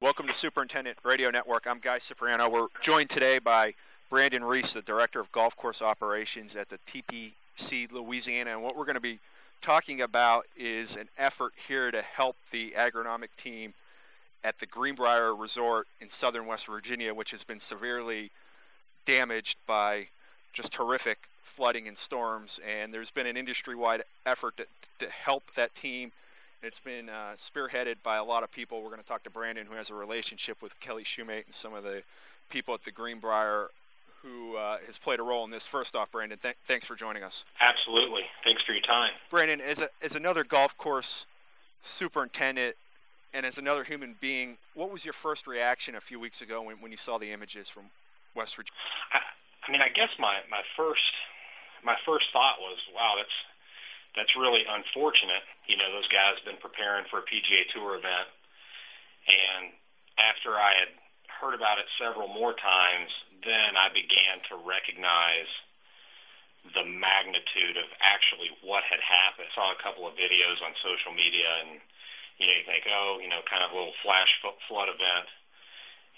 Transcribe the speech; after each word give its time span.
Welcome 0.00 0.28
to 0.28 0.32
Superintendent 0.32 0.96
Radio 1.02 1.28
Network. 1.28 1.66
I'm 1.66 1.80
Guy 1.80 1.98
Cipriano. 1.98 2.48
We're 2.48 2.68
joined 2.82 3.10
today 3.10 3.40
by 3.40 3.74
Brandon 4.08 4.44
Reese, 4.44 4.72
the 4.72 4.80
Director 4.80 5.18
of 5.18 5.32
Golf 5.32 5.56
Course 5.56 5.82
Operations 5.82 6.54
at 6.54 6.68
the 6.68 6.78
TPC 6.86 7.90
Louisiana. 7.90 8.52
And 8.52 8.62
what 8.62 8.76
we're 8.76 8.84
going 8.84 8.94
to 8.94 9.00
be 9.00 9.18
talking 9.60 10.00
about 10.00 10.46
is 10.56 10.94
an 10.94 11.08
effort 11.18 11.52
here 11.66 11.90
to 11.90 12.00
help 12.00 12.36
the 12.52 12.74
agronomic 12.78 13.30
team 13.42 13.74
at 14.44 14.60
the 14.60 14.66
Greenbrier 14.66 15.34
Resort 15.34 15.88
in 16.00 16.10
southern 16.10 16.46
West 16.46 16.68
Virginia, 16.68 17.12
which 17.12 17.32
has 17.32 17.42
been 17.42 17.58
severely 17.58 18.30
damaged 19.04 19.56
by 19.66 20.06
just 20.52 20.76
horrific 20.76 21.18
flooding 21.42 21.88
and 21.88 21.98
storms. 21.98 22.60
And 22.64 22.94
there's 22.94 23.10
been 23.10 23.26
an 23.26 23.36
industry 23.36 23.74
wide 23.74 24.04
effort 24.24 24.58
to, 24.58 24.66
to 25.00 25.10
help 25.10 25.42
that 25.56 25.74
team 25.74 26.12
it's 26.62 26.80
been 26.80 27.08
uh, 27.08 27.34
spearheaded 27.36 27.96
by 28.02 28.16
a 28.16 28.24
lot 28.24 28.42
of 28.42 28.50
people. 28.50 28.82
We're 28.82 28.90
going 28.90 29.02
to 29.02 29.06
talk 29.06 29.22
to 29.24 29.30
Brandon, 29.30 29.66
who 29.66 29.76
has 29.76 29.90
a 29.90 29.94
relationship 29.94 30.62
with 30.62 30.78
Kelly 30.80 31.04
Shumate 31.04 31.46
and 31.46 31.54
some 31.54 31.74
of 31.74 31.84
the 31.84 32.02
people 32.50 32.74
at 32.74 32.84
the 32.84 32.90
Greenbrier 32.90 33.68
who 34.22 34.56
uh, 34.56 34.78
has 34.86 34.98
played 34.98 35.20
a 35.20 35.22
role 35.22 35.44
in 35.44 35.50
this. 35.50 35.66
First 35.66 35.94
off, 35.94 36.10
Brandon, 36.10 36.38
th- 36.42 36.56
thanks 36.66 36.86
for 36.86 36.96
joining 36.96 37.22
us. 37.22 37.44
Absolutely. 37.60 38.22
Thanks 38.42 38.62
for 38.66 38.72
your 38.72 38.82
time. 38.82 39.12
Brandon, 39.30 39.60
as, 39.60 39.78
a, 39.78 39.88
as 40.02 40.14
another 40.14 40.42
golf 40.42 40.76
course 40.76 41.26
superintendent 41.84 42.74
and 43.32 43.46
as 43.46 43.58
another 43.58 43.84
human 43.84 44.16
being, 44.20 44.56
what 44.74 44.90
was 44.90 45.04
your 45.04 45.14
first 45.14 45.46
reaction 45.46 45.94
a 45.94 46.00
few 46.00 46.18
weeks 46.18 46.40
ago 46.40 46.62
when, 46.62 46.80
when 46.80 46.90
you 46.90 46.96
saw 46.96 47.18
the 47.18 47.30
images 47.30 47.68
from 47.68 47.84
West 48.34 48.56
Virginia? 48.56 48.72
I, 49.12 49.18
I 49.68 49.70
mean, 49.70 49.80
I 49.80 49.88
guess 49.88 50.10
my, 50.18 50.38
my 50.50 50.62
first 50.76 51.02
my 51.84 51.94
first 52.04 52.26
thought 52.32 52.58
was, 52.58 52.78
wow, 52.90 53.14
that's 53.16 53.38
that's 54.18 54.34
really 54.34 54.66
unfortunate. 54.66 55.46
You 55.70 55.78
know, 55.78 55.88
those 55.94 56.10
guys 56.10 56.36
have 56.36 56.48
been 56.48 56.60
preparing 56.60 57.06
for 57.08 57.22
a 57.22 57.26
PGA 57.26 57.64
Tour 57.70 57.96
event, 57.96 58.28
and 59.30 59.72
after 60.18 60.58
I 60.58 60.74
had 60.74 60.92
heard 61.38 61.54
about 61.54 61.78
it 61.78 61.86
several 62.02 62.26
more 62.26 62.52
times, 62.58 63.10
then 63.46 63.78
I 63.78 63.88
began 63.94 64.42
to 64.50 64.58
recognize 64.66 65.50
the 66.74 66.84
magnitude 66.84 67.78
of 67.78 67.88
actually 68.02 68.50
what 68.60 68.82
had 68.84 69.00
happened. 69.00 69.46
I 69.48 69.54
saw 69.54 69.70
a 69.70 69.80
couple 69.80 70.04
of 70.04 70.18
videos 70.18 70.58
on 70.60 70.74
social 70.82 71.14
media, 71.14 71.48
and 71.64 71.78
you 72.42 72.46
know, 72.46 72.54
you 72.54 72.66
think, 72.66 72.84
oh, 72.90 73.18
you 73.22 73.30
know, 73.30 73.42
kind 73.46 73.62
of 73.62 73.70
a 73.70 73.76
little 73.78 73.96
flash 74.02 74.30
flood 74.42 74.90
event, 74.90 75.28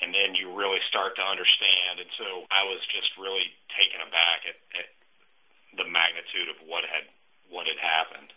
and 0.00 0.12
then 0.12 0.36
you 0.36 0.52
really 0.52 0.80
start 0.88 1.16
to 1.16 1.24
understand. 1.24 2.00
And 2.00 2.10
so 2.16 2.48
I 2.48 2.64
was 2.64 2.80
just 2.92 3.12
really 3.20 3.52
taken 3.76 4.00
aback 4.04 4.48
at, 4.48 4.58
at 4.76 4.88
the 5.76 5.86
magnitude 5.88 6.48
of 6.50 6.60
what 6.64 6.84
had 6.88 7.08
what 7.50 7.66
had 7.66 7.79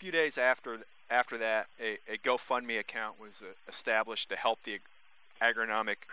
few 0.03 0.11
days 0.11 0.37
after 0.37 0.83
after 1.09 1.37
that, 1.37 1.67
a, 1.79 1.95
a 2.11 2.17
GoFundMe 2.19 2.77
account 2.77 3.15
was 3.21 3.39
uh, 3.39 3.55
established 3.71 4.27
to 4.27 4.35
help 4.35 4.59
the 4.65 4.79
agronomic 5.39 6.03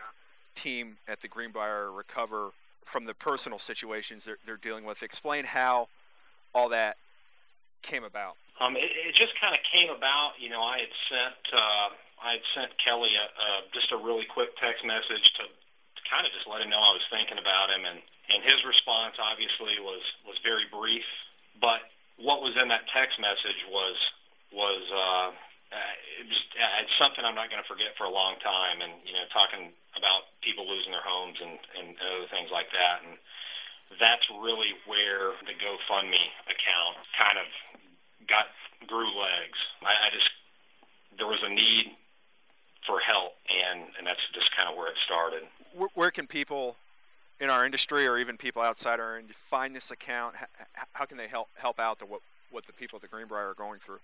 team 0.55 0.95
at 1.09 1.23
the 1.23 1.29
Greenbrier 1.29 1.91
recover 1.91 2.55
from 2.85 3.05
the 3.05 3.15
personal 3.15 3.59
situations 3.59 4.23
they're, 4.23 4.39
they're 4.47 4.63
dealing 4.63 4.85
with. 4.85 5.03
Explain 5.03 5.43
how 5.43 5.89
all 6.55 6.69
that 6.69 6.99
came 7.83 8.05
about. 8.05 8.37
Um, 8.61 8.77
it, 8.77 8.95
it 8.95 9.15
just 9.19 9.35
kind 9.43 9.59
of 9.59 9.61
came 9.75 9.91
about. 9.91 10.39
You 10.39 10.51
know, 10.55 10.63
I 10.63 10.87
had 10.87 10.95
sent 11.11 11.43
uh, 11.51 11.89
I 12.23 12.39
had 12.39 12.45
sent 12.55 12.71
Kelly 12.79 13.11
a, 13.19 13.27
a, 13.27 13.49
just 13.75 13.91
a 13.91 13.99
really 13.99 14.27
quick 14.31 14.55
text 14.63 14.87
message 14.87 15.27
to, 15.43 15.51
to 15.51 16.01
kind 16.07 16.23
of 16.23 16.31
just 16.31 16.47
let 16.47 16.63
him 16.63 16.71
know 16.71 16.79
I 16.79 16.95
was 16.95 17.03
thinking 17.11 17.43
about 17.43 17.75
him, 17.75 17.83
and 17.91 17.99
and 18.31 18.39
his 18.47 18.63
response 18.63 19.19
obviously 19.19 19.83
was 19.83 20.05
was 20.23 20.39
very 20.47 20.71
brief, 20.71 21.07
but 21.59 21.90
what 22.21 22.45
was 22.45 22.55
in 22.61 22.69
that 22.69 22.85
text 22.93 23.17
message 23.21 23.61
was 23.73 23.97
was 24.53 24.83
uh, 24.93 25.29
uh, 25.71 25.95
was 26.27 26.41
uh, 26.57 26.83
it's 26.85 26.95
something 27.01 27.25
I'm 27.25 27.39
not 27.39 27.49
going 27.49 27.63
to 27.63 27.71
forget 27.71 27.97
for 27.97 28.05
a 28.05 28.13
long 28.13 28.37
time. 28.43 28.85
And 28.85 29.01
you 29.07 29.15
know, 29.17 29.25
talking 29.33 29.73
about 29.97 30.31
people 30.45 30.69
losing 30.69 30.93
their 30.93 31.05
homes 31.05 31.39
and, 31.41 31.57
and 31.79 31.87
other 31.99 32.29
things 32.31 32.53
like 32.53 32.69
that, 32.75 33.07
and 33.07 33.17
that's 33.99 34.27
really 34.39 34.77
where 34.87 35.35
the 35.47 35.57
GoFundMe 35.57 36.25
account 36.47 36.97
kind 37.19 37.39
of 37.41 37.49
got 38.29 38.53
grew 38.87 39.11
legs. 39.11 39.59
I, 39.83 39.93
I 39.93 40.09
just 40.15 40.31
there 41.19 41.27
was 41.27 41.43
a 41.43 41.53
need 41.53 41.97
for 42.87 43.01
help, 43.01 43.35
and 43.49 43.91
and 43.99 44.07
that's 44.07 44.23
just 44.35 44.53
kind 44.55 44.69
of 44.69 44.77
where 44.77 44.93
it 44.93 44.99
started. 45.05 45.45
Where, 45.75 45.93
where 45.95 46.13
can 46.13 46.27
people 46.27 46.77
in 47.41 47.50
our 47.61 47.69
industry 47.69 48.09
or 48.09 48.17
even 48.17 48.41
people 48.41 48.65
outside 48.65 48.97
our 48.97 49.21
industry 49.21 49.37
find 49.53 49.77
this 49.77 49.93
account? 49.93 50.33
How 50.97 51.05
can 51.05 51.21
they 51.21 51.29
help 51.29 51.53
help 51.61 51.77
out 51.77 52.01
to 52.01 52.09
what 52.09 52.25
what 52.49 52.65
the 52.65 52.73
people 52.73 52.97
at 52.97 53.05
the 53.05 53.13
Greenbrier 53.13 53.53
are 53.53 53.61
going 53.61 53.85
through? 53.85 54.01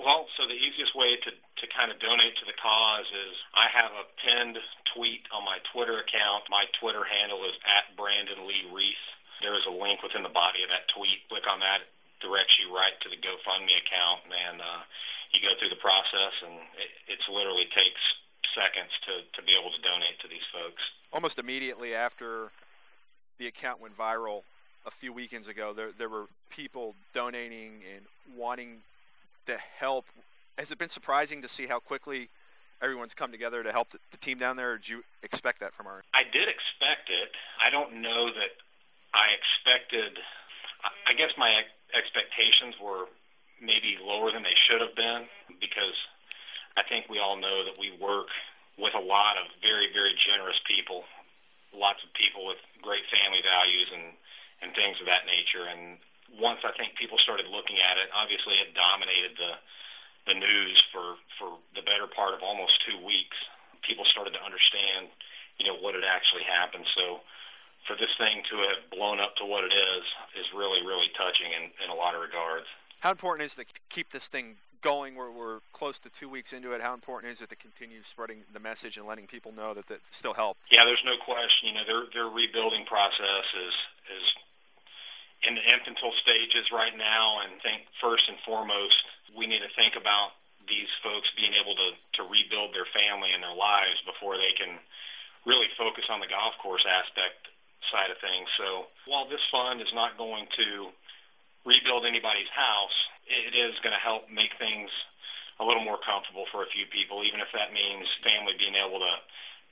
Well, 0.00 0.26
so 0.34 0.48
the 0.48 0.56
easiest 0.56 0.96
way 0.96 1.20
to 1.20 1.30
to 1.36 1.64
kind 1.76 1.92
of 1.92 2.00
donate 2.00 2.32
to 2.40 2.48
the 2.48 2.56
cause 2.56 3.06
is 3.12 3.36
I 3.52 3.68
have 3.68 3.92
a 3.92 4.08
pinned 4.24 4.56
tweet 4.96 5.28
on 5.28 5.44
my 5.44 5.60
Twitter 5.76 6.00
account. 6.00 6.48
My 6.48 6.64
Twitter 6.80 7.04
handle 7.04 7.44
is 7.44 7.54
at 7.68 7.92
Brandon 7.92 8.48
Lee 8.48 8.64
Reese. 8.72 9.06
There 9.44 9.52
is 9.52 9.68
a 9.68 9.74
link 9.74 10.00
within 10.00 10.24
the 10.24 10.32
body 10.32 10.64
of 10.64 10.72
that 10.72 10.88
tweet. 10.96 11.28
Click 11.28 11.44
on 11.50 11.60
that, 11.60 11.84
it 11.84 11.90
directs 12.24 12.56
you 12.62 12.70
right 12.70 12.94
to 13.02 13.10
the 13.10 13.18
GoFundMe 13.18 13.74
account, 13.74 14.22
and 14.30 14.62
uh, 14.62 14.80
you 15.34 15.42
go 15.42 15.50
through 15.58 15.74
the 15.74 15.82
process, 15.82 16.34
and 16.46 16.56
it 16.80 16.90
it's 17.18 17.26
literally 17.28 17.68
takes 17.76 18.00
seconds 18.56 18.90
to 19.06 19.12
to 19.36 19.40
be 19.44 19.52
able 19.54 19.70
to 19.70 19.82
donate 19.84 20.16
to 20.24 20.28
these 20.28 20.46
folks 20.50 20.82
almost 21.12 21.38
immediately 21.38 21.94
after 21.94 22.50
account 23.56 23.80
went 23.80 23.96
viral 23.96 24.42
a 24.86 24.90
few 24.90 25.12
weekends 25.12 25.48
ago, 25.48 25.72
there 25.72 25.90
there 25.96 26.08
were 26.08 26.26
people 26.50 26.94
donating 27.14 27.80
and 27.94 28.04
wanting 28.36 28.82
to 29.46 29.56
help. 29.78 30.06
Has 30.58 30.70
it 30.70 30.78
been 30.78 30.88
surprising 30.88 31.42
to 31.42 31.48
see 31.48 31.66
how 31.66 31.78
quickly 31.78 32.28
everyone's 32.82 33.14
come 33.14 33.30
together 33.30 33.62
to 33.62 33.72
help 33.72 33.90
the, 33.90 33.98
the 34.10 34.18
team 34.18 34.38
down 34.38 34.56
there? 34.56 34.72
Or 34.72 34.76
did 34.76 34.88
you 34.88 35.02
expect 35.22 35.60
that 35.60 35.72
from 35.74 35.86
our? 35.86 36.02
I 36.12 36.24
did 36.24 36.48
expect 36.48 37.08
it. 37.08 37.30
I 37.64 37.70
don't 37.70 38.02
know 38.02 38.26
that 38.26 38.52
I 39.14 39.26
expected. 39.38 40.18
I 41.06 41.14
guess 41.14 41.30
my 41.38 41.62
expectations 41.94 42.74
were 42.82 43.06
maybe 43.62 43.94
lower 44.02 44.32
than 44.32 44.42
they 44.42 44.56
should 44.66 44.82
have 44.82 44.96
been 44.98 45.30
because 45.60 45.94
I 46.76 46.82
think 46.88 47.06
we 47.06 47.22
all 47.22 47.38
know 47.38 47.62
that 47.64 47.78
we 47.78 47.94
work 48.02 48.26
with 48.78 48.94
a 48.98 49.04
lot 49.04 49.38
of 49.38 49.46
very, 49.62 49.92
very 49.94 50.16
generous 50.18 50.58
people, 50.66 51.04
lots 51.72 52.04
of 52.04 52.12
people 52.14 52.44
with 52.46 52.60
great 52.80 53.04
family 53.08 53.40
values 53.44 53.88
and, 53.92 54.06
and 54.60 54.68
things 54.76 55.00
of 55.00 55.08
that 55.08 55.24
nature. 55.24 55.66
And 55.66 55.98
once 56.38 56.60
I 56.64 56.72
think 56.76 56.96
people 56.96 57.20
started 57.20 57.48
looking 57.48 57.80
at 57.80 58.00
it, 58.00 58.08
obviously 58.12 58.56
it 58.60 58.72
dominated 58.72 59.36
the 59.36 59.52
the 60.22 60.38
news 60.38 60.78
for 60.94 61.18
for 61.34 61.58
the 61.74 61.82
better 61.82 62.06
part 62.06 62.30
of 62.30 62.46
almost 62.46 62.78
two 62.86 62.94
weeks. 63.02 63.34
People 63.82 64.06
started 64.06 64.30
to 64.38 64.42
understand, 64.42 65.10
you 65.58 65.66
know, 65.66 65.74
what 65.82 65.98
had 65.98 66.06
actually 66.06 66.46
happened. 66.46 66.86
So 66.94 67.26
for 67.86 67.98
this 67.98 68.14
thing 68.14 68.46
to 68.46 68.56
have 68.70 68.86
blown 68.94 69.18
up 69.18 69.34
to 69.42 69.44
what 69.44 69.66
it 69.66 69.74
is 69.74 70.04
is 70.38 70.46
really, 70.54 70.86
really 70.86 71.10
touching 71.18 71.50
in, 71.50 71.74
in 71.82 71.90
a 71.90 71.98
lot 71.98 72.14
of 72.14 72.22
regards. 72.22 72.66
How 73.00 73.10
important 73.10 73.50
is 73.50 73.58
it 73.58 73.66
to 73.66 73.80
keep 73.90 74.14
this 74.14 74.28
thing 74.30 74.54
going. 74.82 75.14
We're, 75.14 75.30
we're 75.30 75.60
close 75.72 75.98
to 76.00 76.10
two 76.10 76.28
weeks 76.28 76.52
into 76.52 76.72
it. 76.72 76.82
How 76.82 76.92
important 76.92 77.32
is 77.32 77.40
it 77.40 77.48
to 77.50 77.56
continue 77.56 78.02
spreading 78.02 78.42
the 78.52 78.60
message 78.60 78.98
and 78.98 79.06
letting 79.06 79.26
people 79.26 79.52
know 79.54 79.72
that 79.74 79.86
that 79.88 80.00
still 80.10 80.34
help? 80.34 80.58
Yeah, 80.70 80.84
there's 80.84 81.02
no 81.06 81.16
question. 81.24 81.70
You 81.70 81.74
know, 81.74 81.86
their 81.86 82.04
their 82.12 82.28
rebuilding 82.28 82.84
process 82.84 83.46
is 83.54 83.74
is 84.12 84.26
in 85.48 85.54
the 85.54 85.64
infantile 85.64 86.14
stages 86.22 86.68
right 86.70 86.94
now, 86.94 87.42
and 87.46 87.56
think 87.62 87.86
first 88.02 88.28
and 88.28 88.36
foremost 88.44 88.98
we 89.32 89.46
need 89.46 89.62
to 89.62 89.72
think 89.78 89.94
about 89.96 90.36
these 90.68 90.90
folks 91.02 91.26
being 91.34 91.54
able 91.56 91.74
to 91.74 91.88
to 92.18 92.22
rebuild 92.28 92.74
their 92.74 92.86
family 92.90 93.32
and 93.32 93.42
their 93.42 93.56
lives 93.56 93.98
before 94.04 94.36
they 94.36 94.52
can 94.58 94.78
really 95.46 95.70
focus 95.74 96.06
on 96.10 96.22
the 96.22 96.30
golf 96.30 96.54
course 96.62 96.86
aspect 96.86 97.50
side 97.90 98.10
of 98.14 98.18
things. 98.22 98.46
So 98.58 98.86
while 99.10 99.26
this 99.26 99.42
fund 99.50 99.82
is 99.82 99.90
not 99.90 100.14
going 100.14 100.46
to 100.54 100.94
rebuild 101.66 102.06
anybody's 102.06 102.50
house, 102.54 102.94
it 103.26 103.54
is 103.54 103.74
going 103.82 103.94
to 103.94 104.02
help 104.02 104.30
make 104.30 104.54
things 104.58 104.90
a 105.60 105.64
little 105.64 105.84
more 105.84 106.00
comfortable 106.00 106.48
for 106.50 106.64
a 106.64 106.70
few 106.72 106.88
people, 106.90 107.22
even 107.22 107.38
if 107.38 107.50
that 107.54 107.70
means 107.70 108.08
family 108.24 108.56
being 108.58 108.74
able 108.74 108.98
to 108.98 109.14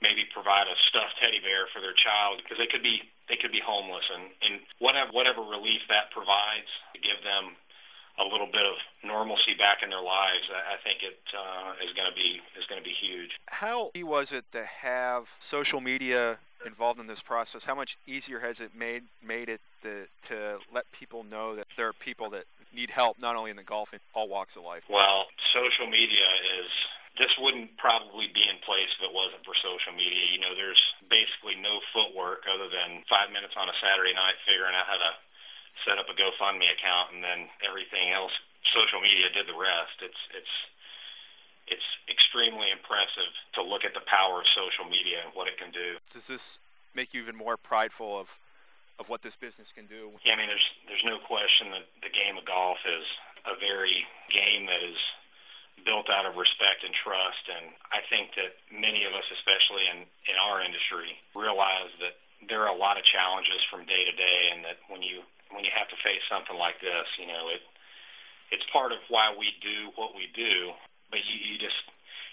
maybe 0.00 0.24
provide 0.32 0.64
a 0.68 0.76
stuffed 0.88 1.16
teddy 1.20 1.40
bear 1.44 1.68
for 1.72 1.80
their 1.80 1.96
child 1.96 2.40
because 2.40 2.56
they 2.56 2.68
could 2.68 2.82
be 2.82 3.04
they 3.28 3.36
could 3.36 3.52
be 3.52 3.60
homeless 3.60 4.04
and 4.08 4.32
and 4.40 4.54
whatever 4.80 5.12
whatever 5.12 5.44
relief 5.44 5.84
that 5.92 6.08
provides 6.08 6.72
to 6.96 6.98
give 7.00 7.20
them 7.20 7.52
a 8.18 8.24
little 8.24 8.46
bit 8.46 8.66
of 8.66 8.76
normalcy 9.04 9.54
back 9.56 9.78
in 9.82 9.88
their 9.88 10.02
lives, 10.02 10.44
I 10.50 10.76
think 10.84 11.00
it 11.02 11.20
uh, 11.32 11.72
is 11.84 11.94
going 11.94 12.08
to 12.08 12.14
be 12.14 12.40
is 12.58 12.66
going 12.66 12.80
to 12.80 12.84
be 12.84 12.94
huge. 12.94 13.30
How 13.46 13.90
was 13.96 14.32
it 14.32 14.44
to 14.52 14.64
have 14.64 15.28
social 15.38 15.80
media 15.80 16.38
involved 16.66 17.00
in 17.00 17.06
this 17.06 17.22
process? 17.22 17.64
How 17.64 17.74
much 17.74 17.96
easier 18.06 18.40
has 18.40 18.60
it 18.60 18.74
made 18.74 19.04
made 19.24 19.48
it 19.48 19.60
to, 19.82 20.06
to 20.28 20.58
let 20.72 20.90
people 20.92 21.24
know 21.24 21.56
that 21.56 21.66
there 21.76 21.88
are 21.88 21.92
people 21.94 22.30
that 22.30 22.44
need 22.72 22.90
help 22.90 23.18
not 23.18 23.36
only 23.36 23.50
in 23.50 23.58
the 23.58 23.66
golf 23.66 23.92
in 23.92 24.00
all 24.14 24.28
walks 24.28 24.56
of 24.56 24.62
life? 24.62 24.84
Well, 24.88 25.26
social 25.52 25.90
media 25.90 26.26
is 26.62 26.70
this 27.18 27.32
wouldn't 27.42 27.74
probably 27.76 28.30
be 28.30 28.44
in 28.46 28.56
place 28.62 28.88
if 28.96 29.02
it 29.04 29.12
wasn't 29.12 29.42
for 29.44 29.52
social 29.58 29.92
media. 29.92 30.30
You 30.30 30.40
know, 30.40 30.54
there's 30.54 30.80
basically 31.10 31.58
no 31.58 31.82
footwork 31.90 32.46
other 32.46 32.70
than 32.70 33.02
five 33.10 33.34
minutes 33.34 33.58
on 33.58 33.68
a 33.68 33.76
Saturday 33.82 34.14
night 34.14 34.38
figuring 34.46 34.72
out 34.72 34.86
how 34.86 34.96
to 34.96 35.10
set 35.84 35.96
up 35.98 36.06
a 36.08 36.16
GoFundMe 36.16 36.68
account, 36.70 37.16
and 37.16 37.24
then 37.24 37.48
everything 37.64 38.12
else, 38.12 38.32
social 38.76 39.00
media 39.00 39.32
did 39.32 39.48
the 39.48 39.56
rest. 39.56 39.96
It's 40.04 40.22
it's 40.36 40.54
it's 41.70 41.88
extremely 42.10 42.70
impressive 42.70 43.30
to 43.54 43.62
look 43.62 43.86
at 43.86 43.94
the 43.94 44.04
power 44.06 44.42
of 44.42 44.46
social 44.54 44.88
media 44.90 45.22
and 45.22 45.30
what 45.34 45.46
it 45.46 45.56
can 45.58 45.70
do. 45.70 45.98
Does 46.10 46.26
this 46.26 46.58
make 46.94 47.14
you 47.14 47.22
even 47.22 47.36
more 47.36 47.56
prideful 47.56 48.18
of 48.18 48.26
of 49.00 49.08
what 49.08 49.24
this 49.24 49.34
business 49.34 49.72
can 49.72 49.88
do? 49.88 50.12
Yeah, 50.22 50.36
I 50.36 50.36
mean, 50.36 50.52
there's 50.52 50.68
there's 50.84 51.08
no 51.08 51.16
question 51.24 51.72
that 51.72 51.88
the 52.04 52.12
game 52.12 52.36
of 52.36 52.44
golf 52.44 52.76
is 52.84 53.06
a 53.48 53.56
very 53.56 54.04
game 54.28 54.68
that 54.68 54.84
is 54.84 55.00
built 55.88 56.12
out 56.12 56.28
of 56.28 56.36
respect 56.36 56.84
and 56.84 56.92
trust. 56.92 57.40
And 57.48 57.72
I 57.88 58.04
think 58.12 58.36
that 58.36 58.60
many 58.68 59.08
of 59.08 59.16
us, 59.16 59.24
especially 59.32 59.88
in 59.88 60.04
in 60.28 60.36
our 60.36 60.60
industry, 60.60 61.16
realize 61.32 61.88
that 62.04 62.20
there 62.44 62.60
are 62.68 62.72
a 62.72 62.76
lot 62.76 63.00
of 63.00 63.04
challenges 63.08 63.64
from 63.72 63.88
day 63.88 64.04
to 64.04 64.14
day, 64.14 64.40
and 64.52 64.60
that 64.68 64.78
when 64.92 65.00
you 65.00 65.24
when 65.48 65.64
you 65.64 65.72
have 65.72 65.88
to 65.88 65.98
face 66.04 66.22
something 66.28 66.60
like 66.60 66.76
this, 66.84 67.08
you 67.16 67.24
know, 67.24 67.48
it 67.48 67.64
it's 68.52 68.66
part 68.68 68.92
of 68.92 69.00
why 69.08 69.32
we 69.32 69.56
do 69.64 69.96
what 69.96 70.12
we 70.12 70.28
do. 70.36 70.76
But 71.08 71.24
you, 71.26 71.40
you 71.42 71.58
just 71.58 71.80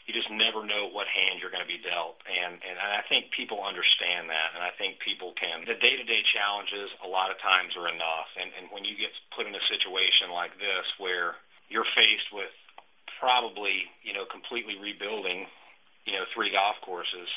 you 0.08 0.16
just 0.16 0.32
never 0.32 0.64
know 0.64 0.88
what 0.88 1.04
hand 1.12 1.44
you're 1.44 1.52
going 1.52 1.64
to 1.64 1.68
be 1.68 1.84
dealt, 1.84 2.16
and 2.24 2.56
and 2.64 2.80
I 2.80 3.04
think 3.12 3.36
people 3.36 3.60
understand 3.60 4.32
that, 4.32 4.56
and 4.56 4.64
I 4.64 4.72
think 4.80 5.04
people 5.04 5.36
can. 5.36 5.68
The 5.68 5.76
day-to-day 5.76 6.24
challenges 6.32 6.88
a 7.04 7.10
lot 7.12 7.28
of 7.28 7.38
times 7.44 7.76
are 7.76 7.92
enough, 7.92 8.32
and 8.40 8.50
and 8.56 8.72
when 8.72 8.88
you 8.88 8.96
get 8.96 9.12
put 9.36 9.46
in 9.46 9.54
a 9.54 9.66
situation 9.68 10.32
like 10.32 10.56
this 10.56 10.88
where 10.96 11.36
you're 11.68 11.88
faced 11.92 12.32
with 12.32 12.56
probably 13.20 13.92
you 14.00 14.16
know 14.16 14.24
completely 14.24 14.80
rebuilding, 14.80 15.52
you 16.08 16.16
know, 16.16 16.24
three 16.32 16.56
golf 16.56 16.80
courses 16.88 17.28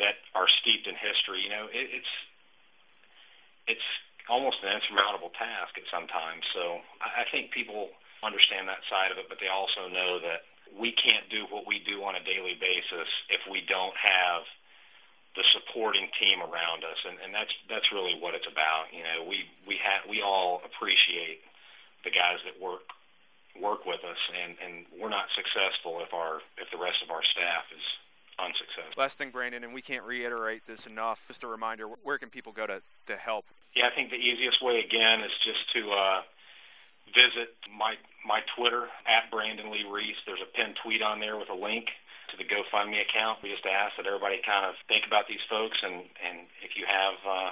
that 0.00 0.24
are 0.32 0.48
steeped 0.64 0.88
in 0.88 0.96
history, 0.96 1.44
you 1.44 1.52
know, 1.52 1.68
it, 1.68 1.92
it's 1.92 2.14
it's 3.68 3.88
almost 4.32 4.64
an 4.64 4.72
insurmountable 4.72 5.32
task 5.36 5.76
at 5.76 5.84
sometimes. 5.92 6.40
So 6.56 6.80
I, 7.04 7.22
I 7.22 7.24
think 7.28 7.52
people 7.52 7.92
understand 8.24 8.64
that 8.72 8.80
side 8.88 9.12
of 9.12 9.20
it, 9.20 9.28
but 9.28 9.36
they 9.44 9.52
also 9.52 9.92
know 9.92 10.16
that 10.24 10.48
we 10.78 10.92
can't 10.92 11.26
do 11.30 11.46
what 11.50 11.66
we 11.66 11.78
do 11.86 12.02
on 12.02 12.18
a 12.18 12.22
daily 12.22 12.58
basis 12.58 13.08
if 13.30 13.40
we 13.50 13.62
don't 13.66 13.94
have 13.94 14.42
the 15.34 15.42
supporting 15.50 16.06
team 16.18 16.38
around 16.38 16.86
us, 16.86 16.98
and, 17.06 17.18
and 17.18 17.34
that's 17.34 17.50
that's 17.66 17.90
really 17.90 18.14
what 18.22 18.34
it's 18.38 18.46
about. 18.46 18.90
You 18.94 19.02
know, 19.02 19.26
we 19.26 19.46
we 19.66 19.78
have 19.82 20.06
we 20.06 20.22
all 20.22 20.62
appreciate 20.62 21.42
the 22.06 22.10
guys 22.14 22.38
that 22.46 22.54
work 22.62 22.86
work 23.58 23.86
with 23.86 24.02
us, 24.06 24.20
and 24.30 24.54
and 24.62 24.86
we're 24.94 25.10
not 25.10 25.26
successful 25.34 26.02
if 26.06 26.14
our 26.14 26.38
if 26.58 26.70
the 26.70 26.78
rest 26.78 27.02
of 27.02 27.10
our 27.10 27.22
staff 27.34 27.66
is 27.74 27.82
unsuccessful. 28.38 28.94
Last 28.94 29.18
thing, 29.18 29.30
Brandon, 29.30 29.62
and 29.62 29.74
we 29.74 29.82
can't 29.82 30.04
reiterate 30.06 30.62
this 30.66 30.86
enough. 30.86 31.18
Just 31.26 31.42
a 31.42 31.50
reminder: 31.50 31.86
where 32.06 32.18
can 32.18 32.30
people 32.30 32.52
go 32.54 32.66
to 32.66 32.78
to 33.10 33.16
help? 33.18 33.44
Yeah, 33.74 33.90
I 33.90 33.94
think 33.94 34.10
the 34.10 34.22
easiest 34.22 34.62
way 34.62 34.86
again 34.86 35.20
is 35.26 35.34
just 35.42 35.66
to 35.74 35.90
uh, 35.90 36.22
visit 37.10 37.56
my 37.70 37.96
my 38.24 38.40
Twitter 38.56 38.88
at 39.04 39.28
Brandon 39.28 39.68
Lee 39.68 39.84
Reese. 39.84 40.16
There's 40.24 40.40
a 40.40 40.48
pinned 40.56 40.80
tweet 40.80 41.04
on 41.04 41.20
there 41.20 41.36
with 41.36 41.52
a 41.52 41.58
link 41.58 41.92
to 42.32 42.34
the 42.40 42.48
GoFundMe 42.48 42.96
account. 43.04 43.44
We 43.44 43.52
just 43.52 43.68
ask 43.68 44.00
that 44.00 44.08
everybody 44.08 44.40
kind 44.40 44.64
of 44.64 44.74
think 44.88 45.04
about 45.06 45.28
these 45.28 45.44
folks, 45.48 45.76
and 45.84 46.08
and 46.24 46.48
if 46.64 46.74
you 46.74 46.88
have 46.88 47.16
uh, 47.22 47.50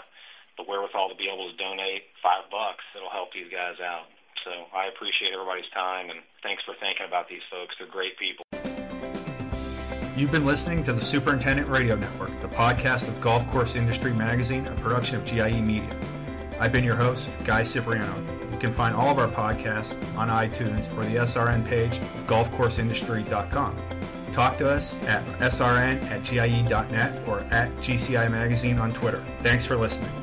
the 0.57 0.65
wherewithal 0.65 1.13
to 1.13 1.17
be 1.17 1.29
able 1.29 1.53
to 1.53 1.57
donate 1.57 2.09
five 2.25 2.49
bucks, 2.51 2.83
it'll 2.97 3.13
help 3.13 3.33
these 3.33 3.53
guys 3.53 3.79
out. 3.79 4.09
So 4.45 4.51
I 4.75 4.89
appreciate 4.89 5.33
everybody's 5.33 5.71
time, 5.71 6.11
and 6.11 6.21
thanks 6.43 6.65
for 6.65 6.75
thinking 6.81 7.07
about 7.07 7.29
these 7.29 7.45
folks. 7.47 7.77
They're 7.79 7.87
great 7.87 8.19
people. 8.19 8.43
You've 10.17 10.33
been 10.33 10.45
listening 10.45 10.85
to 10.85 10.93
the 10.93 11.01
Superintendent 11.01 11.69
Radio 11.69 11.97
Network, 11.97 12.39
the 12.43 12.49
podcast 12.49 13.09
of 13.09 13.19
Golf 13.21 13.49
Course 13.51 13.77
Industry 13.77 14.13
Magazine, 14.13 14.67
a 14.67 14.75
production 14.77 15.17
of 15.17 15.25
GIE 15.25 15.61
Media. 15.61 15.97
I've 16.61 16.73
been 16.73 16.85
your 16.85 16.97
host, 16.97 17.31
Guy 17.45 17.65
Cipriano 17.65 18.42
can 18.63 18.73
find 18.73 18.95
all 18.95 19.11
of 19.11 19.19
our 19.19 19.27
podcasts 19.27 19.93
on 20.17 20.29
iTunes 20.29 20.87
or 20.97 21.05
the 21.05 21.17
SRN 21.17 21.67
page 21.67 21.99
of 21.99 22.27
golfcourseindustry.com. 22.29 23.77
Talk 24.33 24.57
to 24.59 24.71
us 24.71 24.95
at 25.03 25.27
srn 25.41 26.01
at 26.11 26.23
gie.net 26.23 27.29
or 27.29 27.41
at 27.51 27.71
GCI 27.79 28.31
Magazine 28.31 28.79
on 28.79 28.93
Twitter. 28.93 29.23
Thanks 29.43 29.67
for 29.67 29.77
listening. 29.77 30.22